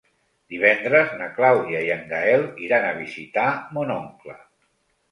[0.53, 4.41] Divendres na Clàudia i en Gaël iran a visitar mon oncle.